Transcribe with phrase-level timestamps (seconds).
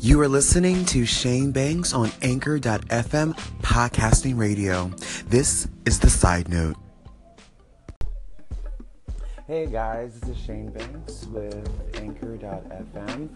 [0.00, 4.92] You are listening to Cheynne Banks on Anchor.fm Podcasting Radio.
[5.26, 6.76] This is the side note.
[9.48, 13.28] Hey guys, this is Cheynne Banks with Anchor.fm,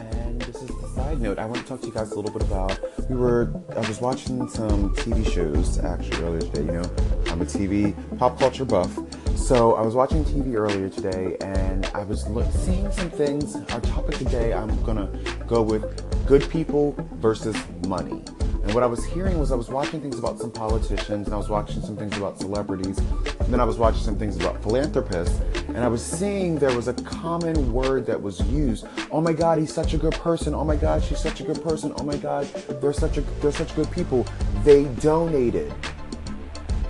[0.00, 1.38] and this is the side note.
[1.38, 2.78] I want to talk to you guys a little bit about.
[3.10, 6.60] We were, I was watching some TV shows actually earlier today.
[6.60, 6.90] You know,
[7.26, 8.96] I'm a TV pop culture buff,
[9.36, 13.56] so I was watching TV earlier today, and I was look, seeing some things.
[13.72, 15.08] Our topic today, I'm gonna
[15.46, 18.22] go with good people versus money.
[18.40, 21.36] And what I was hearing was I was watching things about some politicians, and I
[21.36, 25.40] was watching some things about celebrities, and then I was watching some things about philanthropists,
[25.68, 28.86] and I was seeing there was a common word that was used.
[29.12, 30.54] Oh my God, he's such a good person.
[30.54, 31.92] Oh my God, she's such a good person.
[31.98, 32.46] Oh my God,
[32.80, 34.26] they're such a they're such good people.
[34.64, 35.72] They donated.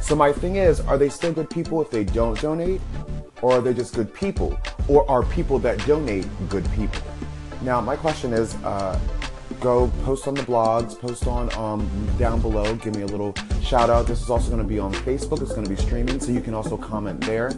[0.06, 2.80] So my thing is, are they still good people if they don't donate,
[3.42, 4.56] or are they just good people,
[4.86, 7.02] or are people that donate good people?
[7.62, 8.54] Now my question is.
[8.56, 8.98] Uh,
[9.60, 13.88] go post on the blogs, post on um, down below, give me a little shout
[13.88, 14.06] out.
[14.06, 15.40] This is also going to be on Facebook.
[15.40, 17.50] It's going to be streaming, so you can also comment there.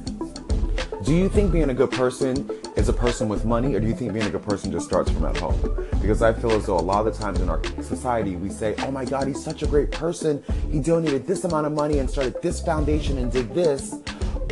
[1.02, 3.94] Do you think being a good person is a person with money, or do you
[3.94, 5.58] think being a good person just starts from at home?
[6.00, 8.76] Because I feel as though a lot of the times in our society we say,
[8.78, 10.44] "Oh my God, he's such a great person.
[10.70, 13.96] He donated this amount of money and started this foundation and did this."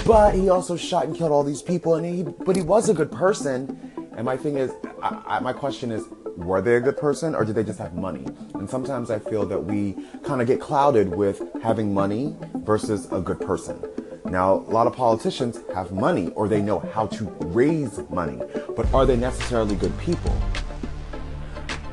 [0.05, 2.94] But he also shot and killed all these people, and he, but he was a
[2.94, 3.80] good person.
[4.16, 6.05] And my thing is, I, I, my question is,
[6.36, 8.27] were they a good person or did they just have money?
[8.55, 13.20] And sometimes I feel that we kind of get clouded with having money versus a
[13.20, 13.83] good person.
[14.30, 18.41] Now, a lot of politicians have money or they know how to raise money,
[18.74, 20.34] but are they necessarily good people?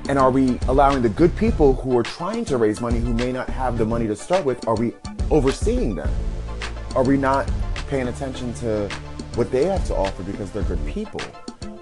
[0.10, 3.32] And are we allowing the good people who are trying to raise money, who may
[3.32, 4.94] not have the money to start with, are we
[5.30, 6.10] overseeing them?
[6.96, 7.50] Are we not
[7.88, 8.90] paying attention to
[9.36, 11.22] what they have to offer because they're good people?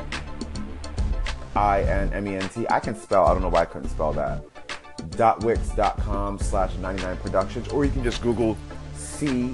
[1.55, 2.65] I N M E N T.
[2.69, 4.43] I can spell, I don't know why I couldn't spell that.
[5.41, 8.57] .wix.com slash 99 productions, or you can just Google
[8.95, 9.53] C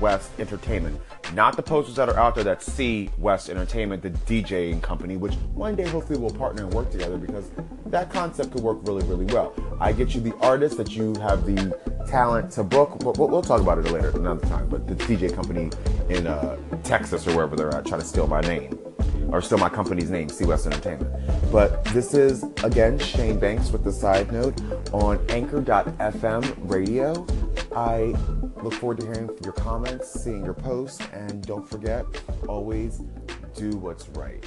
[0.00, 1.00] West Entertainment.
[1.34, 5.34] Not the posters that are out there that see West Entertainment, the DJing company, which
[5.54, 7.50] one day hopefully we'll partner and work together because
[7.86, 9.54] that concept could work really, really well.
[9.80, 11.74] I get you the artist that you have the
[12.06, 13.02] talent to book.
[13.04, 14.68] We'll, we'll talk about it later another time.
[14.68, 15.70] But the DJ company
[16.08, 18.78] in uh, Texas or wherever they're at trying to steal my name
[19.30, 21.10] or steal my company's name, C West Entertainment.
[21.50, 24.60] But this is again Cheynne Banks with the side note
[24.92, 27.26] on Anchor.fm radio.
[27.74, 28.14] I
[28.62, 32.04] look forward to hearing your comments, seeing your posts, and don't forget,
[32.46, 33.00] always
[33.54, 34.44] do what's right.